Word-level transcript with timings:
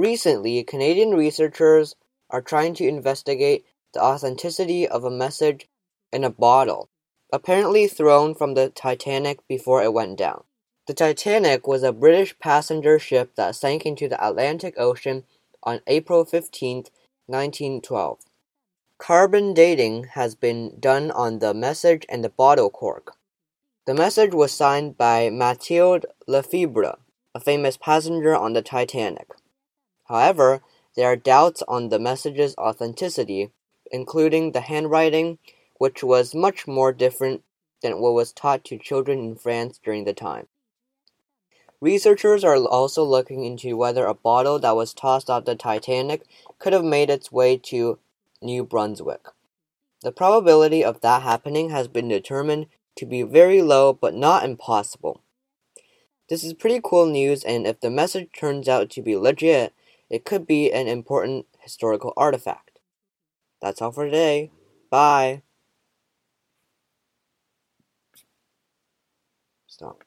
Recently, 0.00 0.64
Canadian 0.64 1.10
researchers 1.10 1.94
are 2.30 2.40
trying 2.40 2.72
to 2.76 2.88
investigate 2.88 3.66
the 3.92 4.02
authenticity 4.02 4.88
of 4.88 5.04
a 5.04 5.10
message 5.10 5.68
in 6.10 6.24
a 6.24 6.30
bottle, 6.30 6.88
apparently 7.30 7.86
thrown 7.86 8.34
from 8.34 8.54
the 8.54 8.70
Titanic 8.70 9.46
before 9.46 9.82
it 9.82 9.92
went 9.92 10.16
down. 10.16 10.44
The 10.86 10.94
Titanic 10.94 11.66
was 11.66 11.82
a 11.82 11.92
British 11.92 12.38
passenger 12.38 12.98
ship 12.98 13.34
that 13.34 13.56
sank 13.56 13.84
into 13.84 14.08
the 14.08 14.26
Atlantic 14.26 14.72
Ocean 14.78 15.24
on 15.62 15.82
April 15.86 16.24
15, 16.24 16.84
1912. 17.26 18.20
Carbon 18.96 19.52
dating 19.52 20.04
has 20.14 20.34
been 20.34 20.80
done 20.80 21.10
on 21.10 21.40
the 21.40 21.52
message 21.52 22.06
and 22.08 22.24
the 22.24 22.30
bottle 22.30 22.70
cork. 22.70 23.16
The 23.84 23.92
message 23.92 24.32
was 24.32 24.50
signed 24.50 24.96
by 24.96 25.28
Mathilde 25.28 26.06
Lefebvre, 26.26 26.96
a 27.34 27.40
famous 27.40 27.76
passenger 27.76 28.34
on 28.34 28.54
the 28.54 28.62
Titanic. 28.62 29.28
However, 30.10 30.60
there 30.96 31.06
are 31.06 31.14
doubts 31.14 31.62
on 31.68 31.88
the 31.88 32.00
message's 32.00 32.56
authenticity, 32.58 33.52
including 33.92 34.50
the 34.50 34.62
handwriting, 34.62 35.38
which 35.78 36.02
was 36.02 36.34
much 36.34 36.66
more 36.66 36.92
different 36.92 37.44
than 37.80 38.00
what 38.00 38.14
was 38.14 38.32
taught 38.32 38.64
to 38.64 38.76
children 38.76 39.20
in 39.20 39.36
France 39.36 39.78
during 39.82 40.02
the 40.02 40.12
time. 40.12 40.48
Researchers 41.80 42.42
are 42.42 42.56
also 42.56 43.04
looking 43.04 43.44
into 43.44 43.76
whether 43.76 44.04
a 44.04 44.12
bottle 44.12 44.58
that 44.58 44.74
was 44.74 44.92
tossed 44.92 45.30
off 45.30 45.44
the 45.44 45.54
Titanic 45.54 46.22
could 46.58 46.72
have 46.72 46.84
made 46.84 47.08
its 47.08 47.30
way 47.30 47.56
to 47.56 48.00
New 48.42 48.64
Brunswick. 48.64 49.28
The 50.02 50.10
probability 50.10 50.82
of 50.82 51.02
that 51.02 51.22
happening 51.22 51.70
has 51.70 51.86
been 51.86 52.08
determined 52.08 52.66
to 52.96 53.06
be 53.06 53.22
very 53.22 53.62
low 53.62 53.92
but 53.92 54.14
not 54.14 54.44
impossible. 54.44 55.22
This 56.28 56.42
is 56.42 56.52
pretty 56.52 56.80
cool 56.82 57.06
news, 57.06 57.44
and 57.44 57.64
if 57.64 57.78
the 57.78 57.90
message 57.90 58.30
turns 58.36 58.68
out 58.68 58.90
to 58.90 59.02
be 59.02 59.16
legit, 59.16 59.72
it 60.10 60.24
could 60.24 60.46
be 60.46 60.72
an 60.72 60.88
important 60.88 61.46
historical 61.60 62.12
artifact. 62.16 62.80
That's 63.62 63.82
all 63.82 63.92
for 63.92 64.06
today. 64.06 64.52
Bye. 64.90 65.42
Stop. 69.66 69.98